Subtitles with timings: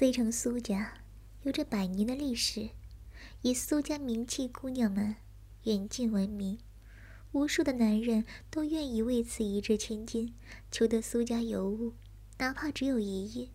[0.00, 0.94] C 城苏家
[1.42, 2.70] 有着百年的历史，
[3.42, 5.16] 以苏家名气姑娘们
[5.64, 6.58] 远近闻名，
[7.32, 10.32] 无数的男人都愿意为此一掷千金，
[10.72, 11.92] 求得苏家尤物，
[12.38, 13.48] 哪怕只有一夜。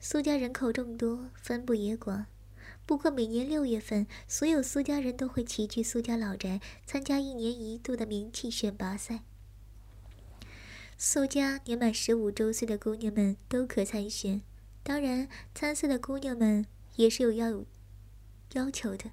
[0.00, 2.26] 苏家人口众多，分布也广。
[2.84, 9.20] 不过每年六月份，所有苏家人都会齐聚苏家老宅，参加一年一度的名气选拔赛。
[10.98, 14.42] 苏家年满十五周岁的姑娘们都可参选，
[14.82, 17.66] 当然，参赛的姑娘们也是有要有
[18.52, 19.10] 要求的：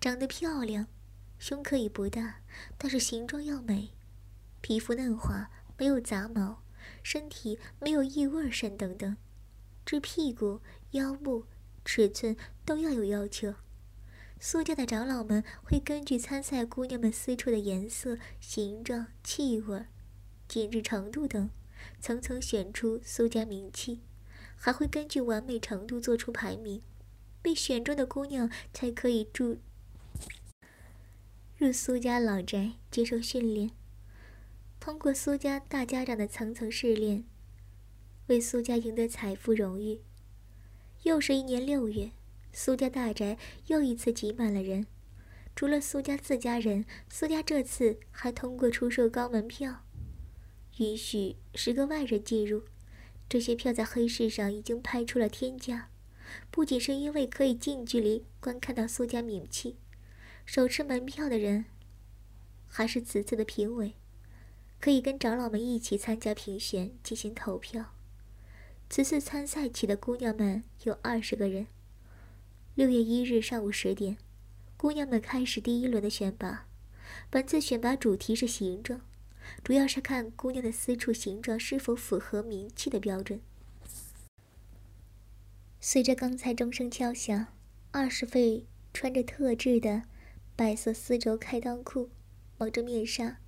[0.00, 0.86] 长得漂亮，
[1.38, 2.40] 胸可以不大，
[2.76, 3.90] 但是形状要美，
[4.60, 6.62] 皮肤嫩滑，没有杂毛，
[7.02, 9.16] 身体没有异味甚等等，
[9.84, 10.60] 至屁股、
[10.92, 11.46] 腰部。
[11.88, 13.54] 尺寸都要有要求，
[14.40, 19.86] 苏家的长老们会根据参赛姑娘们私处的颜色、形状、气味、
[20.48, 21.48] 紧致程度等，
[22.00, 24.02] 层层选出苏家名气，
[24.56, 26.82] 还会根据完美程度做出排名。
[27.42, 29.58] 被选中的姑娘才可以住
[31.56, 33.70] 入苏家老宅接受训练，
[34.80, 37.24] 通过苏家大家长的层层试炼，
[38.26, 40.00] 为苏家赢得财富荣誉。
[41.04, 42.10] 又是一年六月，
[42.52, 44.88] 苏家大宅又一次挤满了人。
[45.54, 49.84] 除了苏家自家人，苏家这次还通过出售高门票，
[50.78, 52.64] 允许十个外人进入。
[53.28, 55.90] 这些票在黑市上已经拍出了天价。
[56.50, 59.76] 不仅是因为可以近距离观看到苏家名气，
[60.44, 61.66] 手持门票的人，
[62.66, 63.94] 还是此次的评委，
[64.80, 67.94] 可以跟长老们一起参加评选，进行投票。
[68.90, 71.66] 此次参赛起的姑娘们有二十个人。
[72.74, 74.18] 六月一日上午十点，
[74.76, 76.66] 姑娘们开始第一轮的选拔。
[77.30, 79.00] 本次选拔主题是形状，
[79.62, 83.40] 主要是看姑娘的私处形状是否符合名气的标准。
[85.80, 87.46] 随着刚才钟声敲响，
[87.90, 90.02] 二十位穿着特制的
[90.54, 92.10] 白色丝绸开裆裤、
[92.58, 93.38] 蒙着面纱，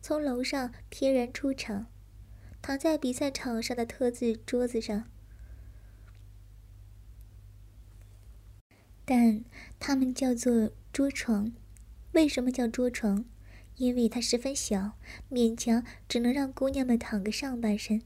[0.00, 1.86] 从楼上翩然出场。
[2.62, 5.08] 躺在比赛场上的特制桌子上，
[9.06, 9.42] 但
[9.78, 11.52] 它们叫做桌床。
[12.12, 13.24] 为什么叫桌床？
[13.80, 14.98] 因为它十分小，
[15.30, 18.02] 勉强只能让姑娘们躺个上半身，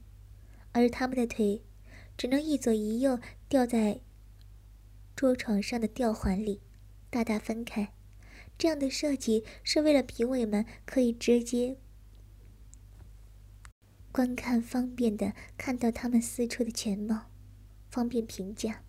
[0.71, 1.65] 而她们的腿
[2.17, 3.19] 只能一左一右
[3.49, 3.99] 吊在
[5.17, 6.61] 桌床上的吊环里，
[7.09, 7.91] 大大分开。
[8.57, 11.75] 这样的设计是为了评委们可以直接。
[14.13, 17.29] 观看方便的看到他们四处的全貌，
[17.89, 18.81] 方便评价。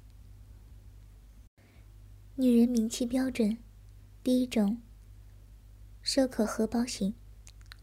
[2.36, 3.58] 女人名气标准，
[4.22, 4.80] 第一种，
[6.08, 7.16] 收口荷包型。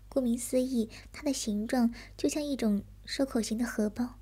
[0.08, 4.18] 顾名思义，它的形状就像一种收口型的荷包。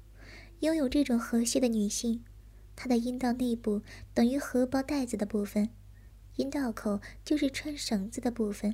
[0.61, 2.25] 拥有这种河蟹的女性，
[2.75, 5.69] 她的阴道内部等于荷包袋子的部分，
[6.37, 8.73] 阴道口就是穿绳子的部分。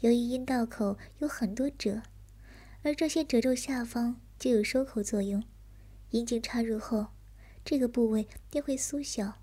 [0.00, 2.02] 由于阴道口有很多褶。
[2.82, 5.44] 而这些褶皱下方就有收口作用，
[6.10, 7.06] 阴茎插入后，
[7.64, 9.34] 这个部位便会缩小，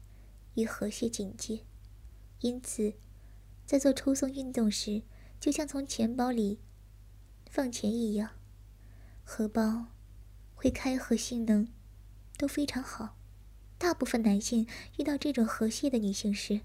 [0.55, 1.61] 与河蟹紧接。
[2.41, 2.95] 因此，
[3.69, 5.03] 在做抽送运动时，
[5.39, 6.57] 就像从钱包里
[7.51, 8.31] 放钱一样，
[9.23, 9.85] 荷包
[10.55, 11.67] 会开合性能
[12.35, 13.15] 都非常好。
[13.77, 14.65] 大部分男性
[14.97, 16.61] 遇到这种河蟹的女性时，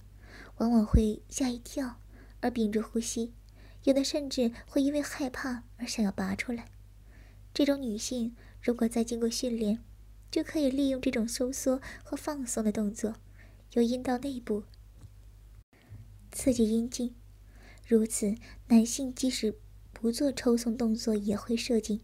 [0.56, 2.00] 往往会吓一跳，
[2.40, 3.34] 而屏住呼吸。
[3.82, 6.70] 有的甚至会因为害怕而想要拔出来。
[7.52, 9.84] 这种女性如果再经过训练，
[10.30, 13.16] 就可以利用这种收缩和放松的动作，
[13.74, 14.64] 由阴道内部
[16.34, 17.14] 刺激阴茎。
[17.86, 18.34] 如此，
[18.66, 19.58] 男性即使
[19.92, 22.00] 不做抽送动作也会射精。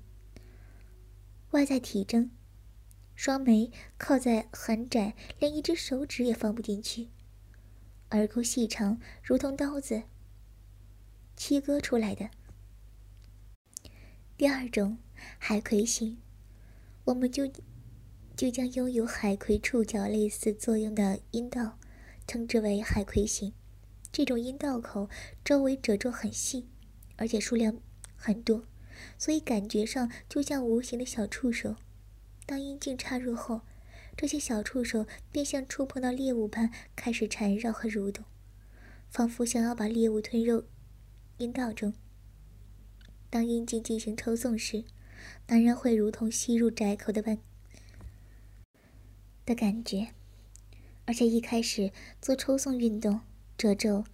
[1.50, 2.30] 外在体征：
[3.16, 7.08] 双眉靠在很窄，连一只手指也放不进去；
[8.12, 10.04] 耳沟细长，如同刀子。
[11.36, 12.30] 切割出来的。
[14.36, 14.98] 第二种
[15.38, 16.19] 海葵型，
[17.04, 17.50] 我们就
[18.36, 21.78] 就将拥有海葵触角类似作用的阴道
[22.26, 23.52] 称之为海葵型。
[24.12, 25.08] 这种阴道口
[25.44, 26.68] 周围褶皱很细，
[27.16, 27.78] 而且数量
[28.16, 28.64] 很多，
[29.18, 31.76] 所以感觉上就像无形的小触手。
[32.44, 33.62] 当阴茎插入后，
[34.16, 38.24] 这些小触手便像触碰到猎物般开始缠绕和蠕动，
[39.08, 40.64] 仿佛想要把猎物吞入。
[41.38, 41.94] 阴道中，
[43.30, 44.84] 当阴茎进行抽送时，
[45.46, 47.38] 男人会如同吸入窄口的般
[49.46, 50.08] 的感觉，
[51.06, 53.20] 而且一开始做抽送运动，
[53.60, 54.04] 褶皱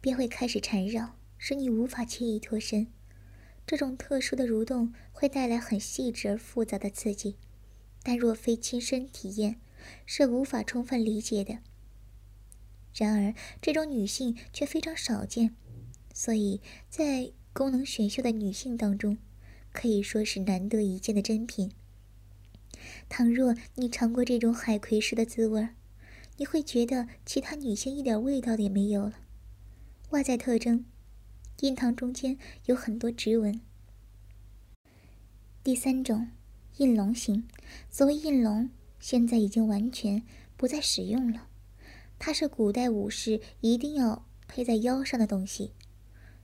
[0.00, 2.86] 便会开始缠绕，使你无法轻易脱身。
[3.66, 7.34] 这种特殊的蠕动会带来很细致而复杂的刺激，
[8.04, 9.60] 但若非亲身体验，
[10.04, 11.58] 是无法充分理解的。
[12.94, 15.56] 然而，这种女性却非常少见，
[16.14, 19.18] 所以在功能选秀的女性当中，
[19.72, 21.72] 可以说是难得一见的珍品。
[23.08, 25.74] 倘若你尝过这种海葵式的滋味儿，
[26.38, 29.14] 你会觉得其他女性一点味道也没有了。
[30.10, 30.84] 外在特征：
[31.60, 33.60] 印堂中间有很多直纹。
[35.64, 36.28] 第三种，
[36.76, 37.48] 印龙型。
[37.90, 40.22] 所谓印龙，现在已经完全
[40.56, 41.48] 不再使用了。
[42.18, 45.72] 它是古代武士一定要佩在腰上的东西，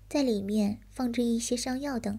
[0.08, 2.18] 在里面放置一些伤药等。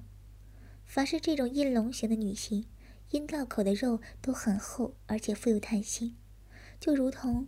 [0.85, 2.65] 凡是这种印龙型的女性，
[3.11, 6.15] 阴道口的肉都很厚，而且富有弹性，
[6.79, 7.47] 就如同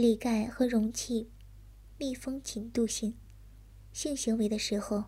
[0.00, 1.28] 里盖和容器
[1.98, 3.14] 密封紧度性。
[3.92, 5.04] 性行为的时候，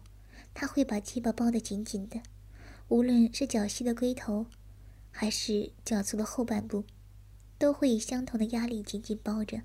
[0.53, 2.21] 它会把鸡巴包得紧紧的，
[2.89, 4.47] 无论是较细的龟头，
[5.11, 6.85] 还是较粗的后半部。
[7.59, 9.63] 都会以相同的压力紧紧包着，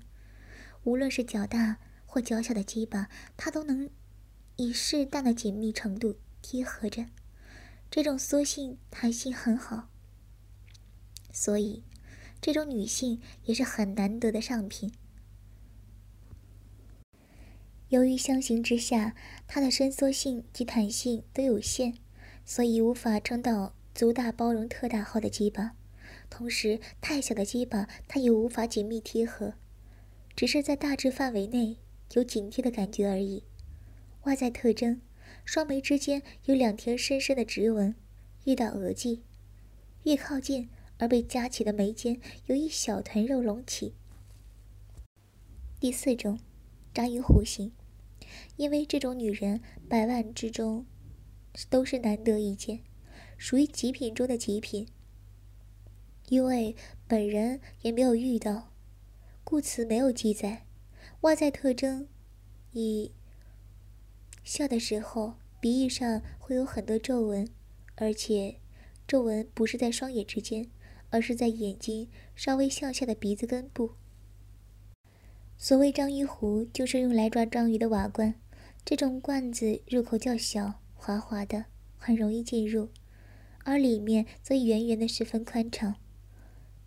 [0.84, 3.90] 无论是较大或较小的鸡巴，它都能
[4.54, 7.06] 以适当的紧密程度贴合着。
[7.90, 9.88] 这种缩性弹性很好，
[11.32, 11.82] 所以
[12.40, 14.92] 这种女性也是很难得的上品。
[17.88, 19.14] 由于相形之下，
[19.46, 21.94] 它的伸缩性及弹性都有限，
[22.44, 25.72] 所以无法撑到足大包容特大号的鸡巴。
[26.28, 29.54] 同时，太小的鸡巴它也无法紧密贴合，
[30.36, 31.78] 只是在大致范围内
[32.12, 33.44] 有紧贴的感觉而已。
[34.24, 35.00] 外在特征：
[35.46, 37.94] 双眉之间有两条深深的直纹，
[38.44, 39.22] 遇到额际，
[40.02, 40.68] 越靠近
[40.98, 43.94] 而被夹起的眉间有一小团肉隆起。
[45.80, 46.38] 第四种，
[46.92, 47.72] 章鱼弧形，
[48.58, 50.84] 因为这种女人百万之中
[51.70, 52.80] 都是难得一见，
[53.36, 54.88] 属于极品中的极品。
[56.28, 56.74] 因为
[57.06, 58.72] 本人也没有遇到，
[59.44, 60.66] 故此没有记载。
[61.20, 62.08] 外在特征：
[62.72, 63.12] 一
[64.42, 67.48] 笑的时候，鼻翼上会有很多皱纹，
[67.94, 68.56] 而且
[69.06, 70.68] 皱纹不是在双眼之间，
[71.10, 73.92] 而是在眼睛稍微向下的鼻子根部。
[75.56, 78.34] 所谓章鱼壶，就是用来抓章鱼的瓦罐。
[78.88, 81.66] 这种罐子入口较小，滑滑的，
[81.98, 82.88] 很容易进入，
[83.62, 85.96] 而里面则圆圆的，十分宽敞。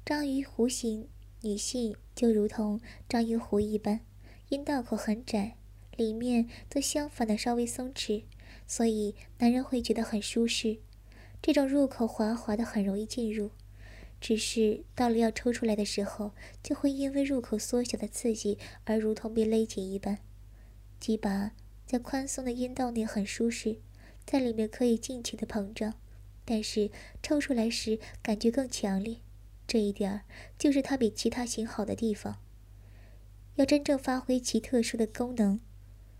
[0.03, 1.07] 章鱼弧形
[1.42, 4.00] 女性就如同章鱼弧一般，
[4.50, 5.57] 阴道口很窄，
[5.95, 8.24] 里面则相反的稍微松弛，
[8.65, 10.80] 所以男人会觉得很舒适。
[11.39, 13.51] 这种入口滑滑的，很容易进入，
[14.19, 16.31] 只是到了要抽出来的时候，
[16.63, 20.18] 就会因为入口缩小的刺激而如同被勒紧一般。
[21.00, 21.51] 鸡巴
[21.91, 23.81] 在宽松的阴道内很舒适，
[24.25, 25.95] 在里面可以尽情的膨胀，
[26.45, 26.89] 但是
[27.21, 29.17] 抽出来时感觉更强烈。
[29.67, 30.21] 这一点儿
[30.57, 32.41] 就是它比其他型好的地方。
[33.55, 35.59] 要真正发挥其特殊的功能，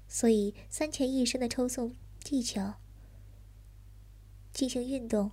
[0.10, 2.74] 所以三前一身的抽送技巧
[4.52, 5.32] 进行运动，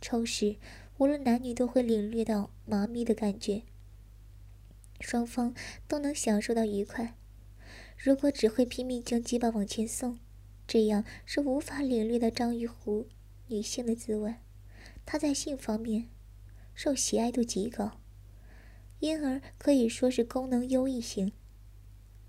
[0.00, 0.56] 抽时
[0.96, 3.64] 无论男女都会领略到麻痹的感觉，
[5.02, 5.54] 双方
[5.86, 7.18] 都能享受到愉快。
[7.96, 10.18] 如果只会拼命将鸡巴往前送，
[10.66, 13.06] 这样是无法领略到章鱼湖
[13.48, 14.34] 女性的滋味。
[15.04, 16.08] 她在性方面。
[16.78, 17.98] 受喜爱度极高，
[18.98, 21.32] 因而可以说是功能优异型，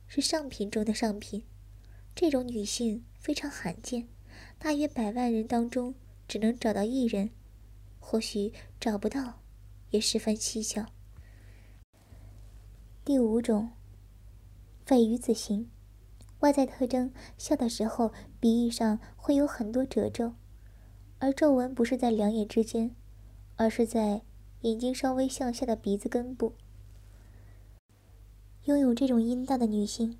[0.07, 1.43] 是上品中的上品。
[2.15, 4.07] 这种女性非常罕见，
[4.57, 5.95] 大约百万人当中
[6.29, 7.31] 只能找到一人，
[7.99, 9.41] 或许找不到，
[9.89, 10.85] 也十分蹊跷。
[13.03, 13.71] 第五种，
[14.87, 15.69] 鲱鱼子型，
[16.39, 20.31] 外在特征：笑的时候鼻翼上会有很多褶皱，
[21.19, 22.95] 而皱纹不是在两眼之间，
[23.57, 24.21] 而是在。
[24.61, 26.53] 眼睛稍微向下的鼻子根部，
[28.63, 30.17] 拥有这种阴道的女性，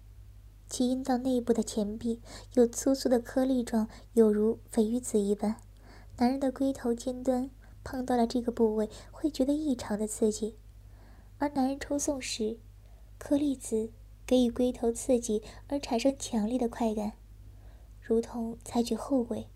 [0.69, 2.21] 其阴道内部的前壁
[2.53, 5.55] 有粗粗的颗粒状，有如鲱鱼子一般。
[6.17, 7.50] 男人的龟头尖端
[7.83, 10.55] 碰到了这个部位，会觉得异常的刺激。
[11.39, 12.59] 而男人抽送时，
[13.17, 13.89] 颗粒子
[14.27, 17.13] 给予龟头刺激而产生强烈的快感，
[18.00, 19.48] 如同采取后尾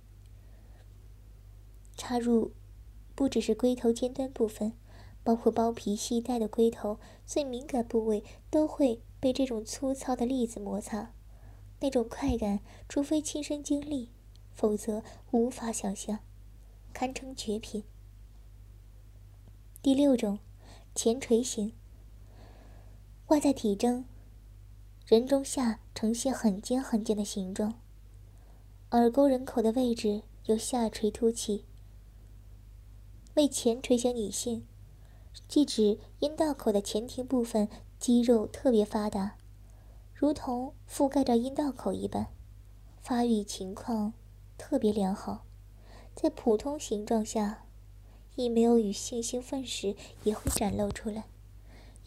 [1.95, 2.53] 插入。
[3.13, 4.73] 不只是龟头尖端部分，
[5.21, 11.13] 包括包皮系带的龟头最敏感部位都会被这种粗糙的粒子摩擦，
[11.81, 14.09] 那种快感，除非亲身经历，
[14.53, 16.19] 否则无法想象，
[16.93, 17.83] 堪称绝品。
[19.83, 20.39] 第六种，
[20.95, 21.73] 前垂型，
[23.27, 24.05] 外在体征，
[25.11, 27.73] 人中下呈现很尖很尖的形状，
[28.91, 31.65] 耳沟人口的位置有下垂凸起。
[33.33, 34.65] 为前垂型女性，
[35.49, 37.67] 即指阴道口的前庭部分
[37.99, 39.35] 肌肉特别发达，
[40.13, 42.27] 如同覆盖着阴道口一般，
[43.01, 44.13] 发育情况
[44.57, 45.45] 特别良好。
[46.15, 47.65] 在普通形状下，
[48.37, 51.25] 亦没有与性兴奋时也会展露出来，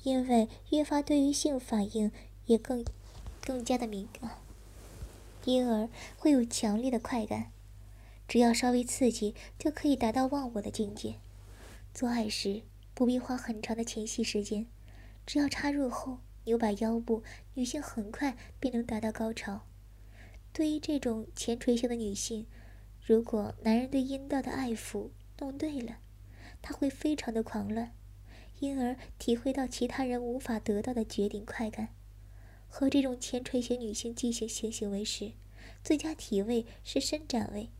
[0.05, 2.11] 因为越发对于性反应
[2.47, 2.85] 也更
[3.41, 4.31] 更加的敏感，
[5.45, 7.51] 因而会有强烈的快感。
[8.27, 11.17] 只要稍微刺激，就可以达到忘我的境界。
[11.93, 12.63] 做爱时
[12.95, 14.67] 不必花很长的前戏时间，
[15.27, 17.23] 只要插入后扭把腰部，
[17.55, 19.61] 女性很快便能达到高潮。
[20.53, 22.47] 对于这种前垂型的女性，
[23.05, 25.99] 如果男人对阴道的爱抚弄对了，
[26.63, 27.93] 她会非常的狂乱，
[28.61, 31.89] 因而体会到其他人无法得到的绝顶快感。
[32.77, 35.31] 和这种前垂型女性进行性行为时，
[35.85, 37.71] 最佳体位是伸展位。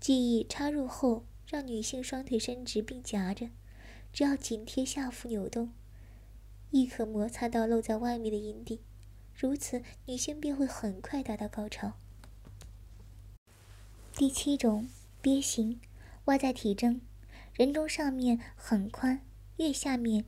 [0.00, 3.48] 记忆插入后，让女性双腿伸直并夹着，
[4.12, 5.72] 只要紧贴下腹扭动，
[6.72, 8.80] 亦可摩擦到露在外面的阴蒂，
[9.32, 11.92] 如此女性便会很快达到高潮。
[14.16, 14.88] 第七种
[15.22, 15.80] 鳖形，
[16.24, 17.00] 外在体征，
[17.54, 19.20] 人中上面很宽，
[19.58, 20.24] 越下面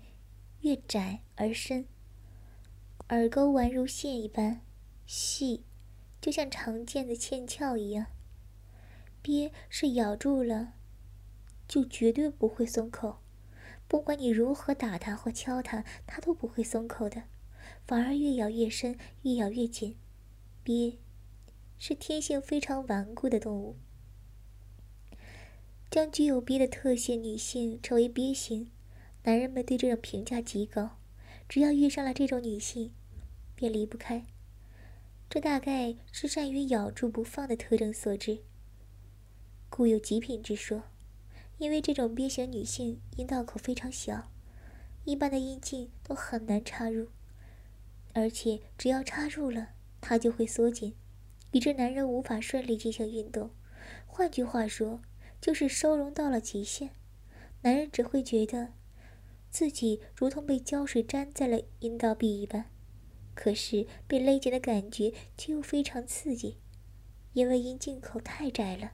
[0.60, 1.86] 越窄而深，
[3.10, 4.60] 耳沟宛如线一般
[5.06, 5.64] 细，
[6.20, 8.06] 就像常见的线鞘一样。
[9.22, 10.74] 鳖是咬住了，
[11.66, 13.18] 就绝对不会松口，
[13.86, 17.24] 不管你如何打它或敲它，它都不会松口的，
[17.86, 19.96] 反而越咬越深，越咬越紧。
[20.62, 20.98] 鳖。
[21.80, 23.76] 是天性非常顽固的动物，
[25.88, 28.72] 将具有鳖的特性女性称为鳖型，
[29.22, 30.97] 男人们对这种评价极高。
[31.48, 32.92] 只要遇上了这种女性，
[33.54, 34.26] 便离不开。
[35.30, 38.40] 这大概是善于咬住不放的特征所致，
[39.68, 40.84] 故有极品之说。
[41.58, 44.30] 因为这种鳖型女性阴道口非常小，
[45.04, 47.08] 一般的阴茎都很难插入，
[48.12, 50.94] 而且只要插入了，它就会缩紧。
[51.50, 53.50] 以致男人无法顺利进行运动，
[54.06, 55.00] 换句话说，
[55.40, 56.90] 就是收容到了极限。
[57.62, 58.74] 男人只会觉得
[59.58, 62.66] 自己如同被胶水粘在了阴道壁一般，
[63.34, 66.58] 可是被勒紧的感觉却又非常刺激。
[67.32, 68.92] 因为阴茎口太窄了，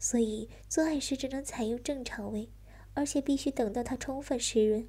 [0.00, 2.50] 所以做爱时只能采用正常位，
[2.94, 4.88] 而且必须等到它充分湿润，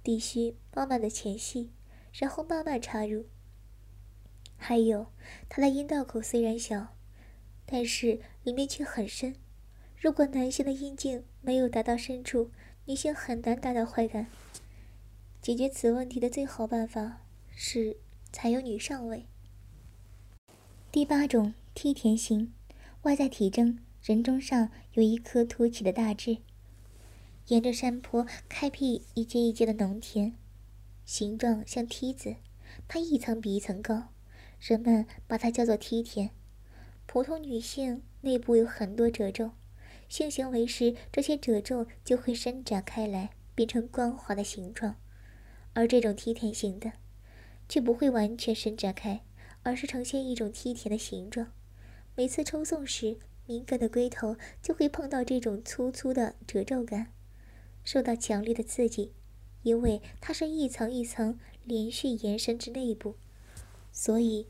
[0.00, 1.72] 必须慢慢的前戏，
[2.12, 3.26] 然后慢慢插入。
[4.56, 5.08] 还有，
[5.48, 6.96] 他的阴道口虽然小，
[7.66, 9.34] 但是里面却很深。
[9.96, 12.52] 如果男性的阴茎没有达到深处，
[12.88, 14.28] 女性很难达到快感。
[15.42, 17.20] 解决此问题的最好办法
[17.54, 17.98] 是
[18.32, 19.26] 采用女上位。
[20.90, 22.50] 第八种梯田型，
[23.02, 26.38] 外在体征：人中上有一颗凸起的大痣，
[27.48, 30.32] 沿着山坡开辟一阶一阶的农田，
[31.04, 32.36] 形状像梯子，
[32.88, 34.08] 它一层比一层高。
[34.60, 36.30] 人们把它叫做梯田。
[37.04, 39.50] 普通女性内部有很多褶皱，
[40.08, 44.96] 性行为时这些褶皱就会伸展开来，变成光滑的形状。
[45.74, 46.92] 而这种梯田型的，
[47.68, 49.22] 却不会完全伸展开，
[49.62, 51.52] 而是呈现一种梯田的形状。
[52.16, 57.12] 每次抽送时，敏感的龟头就会碰到这种粗粗的褶皱感，
[57.84, 59.12] 受到强烈的刺激，
[59.62, 63.16] 因为它是一层一层连续延伸至内部。
[63.92, 64.48] 所以，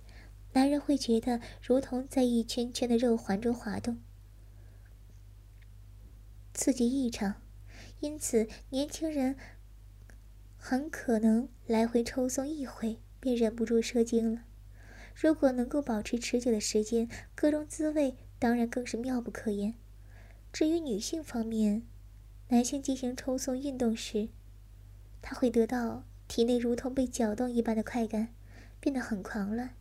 [0.53, 3.99] 男人会觉得如同在一圈圈的肉环中滑动，
[6.59, 7.37] 刺激异常。
[8.00, 9.37] 因此，年轻人
[10.57, 14.43] 很可能来回抽送一回便忍不住射精了。
[15.15, 19.75] 如果能够保持持久的时间，各种滋味当然更是妙不可言。
[20.53, 21.85] 至于女性方面，
[22.49, 24.29] 男性进行抽送运动时，
[25.23, 28.35] 他会得到体内如同被搅动一般的快感。
[28.81, 29.75] 变得很狂乱，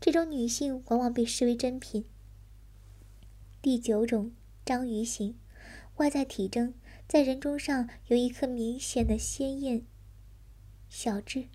[0.00, 2.04] 这种女性往往被视为珍品。
[3.60, 4.32] 第九种
[4.64, 5.36] 章鱼型，
[5.96, 6.74] 外在体征
[7.08, 9.86] 在人中上有一颗明显的鲜艳
[10.88, 11.48] 小痣。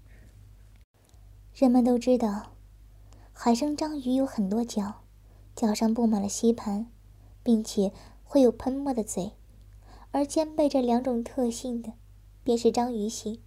[1.53, 2.53] 人们都知道，
[3.31, 5.03] 海生章鱼有很多脚，
[5.55, 6.87] 脚上布满了吸盘，
[7.43, 7.91] 并且
[8.23, 9.33] 会有喷墨的嘴，
[10.09, 11.93] 而兼备这两种特性的，
[12.43, 13.39] 便是章鱼型。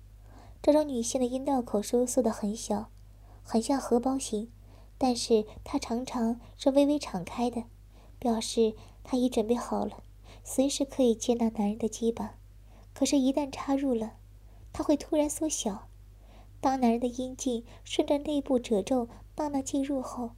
[0.63, 2.91] 这种女性的阴道口收缩的很小。
[3.43, 4.51] 很像荷包型，
[4.97, 7.65] 但是它常常是微微敞开的，
[8.19, 10.04] 表示它已准备好了，
[10.45, 12.39] 随时可以接纳男人的鸡巴。
[12.93, 14.19] 可是，一旦插入了，
[14.73, 15.89] 它会突然缩小。
[16.61, 20.31] 当男人的阴茎顺着内部褶皱慢慢进入后，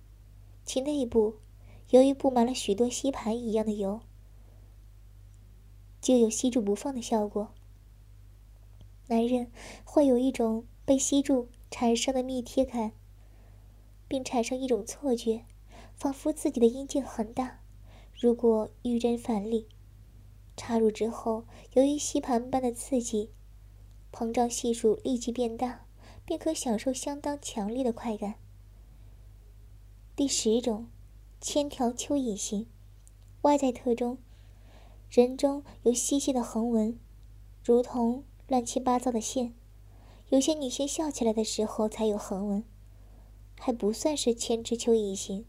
[0.65, 1.37] 其内部
[1.91, 4.01] 由于布满了许多吸盘一样的油，
[6.01, 7.53] 就有吸住不放的效果。
[9.09, 9.51] 男人
[9.85, 12.93] 会有一种被吸住产生的密贴感，
[14.09, 15.45] 并产生一种错觉，
[15.95, 17.61] 仿佛自己的阴茎很大。
[18.19, 19.69] 如果遇人反力，
[20.57, 21.45] 插入之后，
[21.75, 23.31] 由于吸盘般的刺激，
[24.11, 25.87] 膨胀系数立即变大，
[26.25, 28.37] 便可享受相当强烈的快感。
[30.17, 30.89] 第十种，
[31.41, 32.67] 千条蚯蚓型，
[33.43, 34.17] 外在特征：
[35.11, 36.99] 人中有细细的横纹，
[37.63, 39.55] 如同乱七八糟的线。
[40.31, 42.65] 有些女性笑起来的时候才有横纹，
[43.61, 45.45] 还不算是千只蚯蚓型，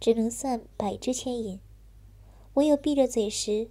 [0.00, 1.60] 只能算百只千蚓。
[2.54, 3.70] 唯有闭着嘴时，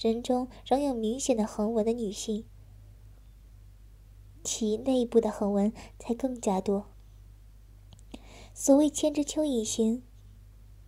[0.00, 2.46] 人中仍有明显的横纹的女性，
[4.42, 6.86] 其内部的横纹才更加多。
[8.54, 10.02] 所谓千只蚯蚓形，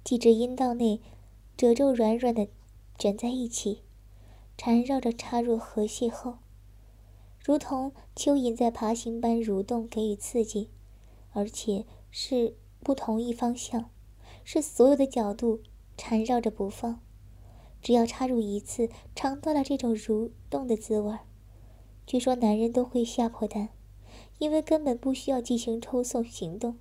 [0.02, 1.02] 即指阴道内
[1.58, 2.48] 褶皱软软的
[2.98, 3.82] 卷在一起，
[4.56, 6.38] 缠绕着插入核隙后，
[7.38, 10.70] 如同蚯蚓在爬行般蠕动，给予刺激，
[11.32, 13.90] 而且是不同一方向，
[14.42, 15.60] 是所有的角度
[15.98, 17.02] 缠绕着不放。
[17.82, 21.18] 只要插入一次，尝到了这种蠕动的滋味
[22.06, 23.70] 据说男人都会吓破胆，
[24.38, 26.78] 因为根本不需要进行抽送行动，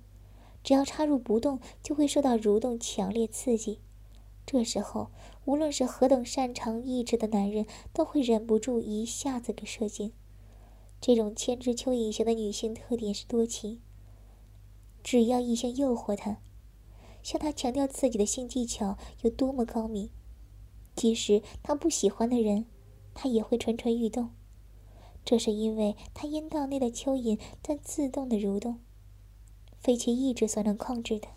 [0.62, 3.80] 只要插入不动，就会受到蠕动强烈刺激。
[4.44, 5.10] 这时候，
[5.44, 10.12] 无论是何等擅长意志的男人，都会忍不住一下子给射精。
[11.00, 13.80] 这种牵制蚯蚓型的女性特点是多情，
[15.02, 16.38] 只要异性诱惑她，
[17.22, 20.10] 向她强调自己的性技巧有多么高明。
[20.94, 22.66] 即使他不喜欢的人，
[23.14, 24.30] 他也会蠢蠢欲动。
[25.24, 28.80] 这是因为他阴道内的蚯蚓在自动的蠕动，
[29.78, 31.28] 非其意志所能控制的。